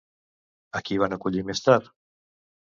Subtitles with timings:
[0.79, 1.95] A qui van acollir més tard?